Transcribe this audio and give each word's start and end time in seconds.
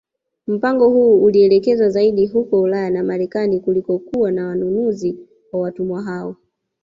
Mpango 0.47 0.89
huu 0.89 1.23
ulielekezwa 1.23 1.89
zaidi 1.89 2.27
huko 2.27 2.61
Ulaya 2.61 2.89
na 2.89 3.03
Marekani 3.03 3.59
kulikokuwa 3.59 4.31
na 4.31 4.47
wanunuzi 4.47 5.17
wa 5.51 5.59
watumwa 5.61 6.01
hao 6.03 6.35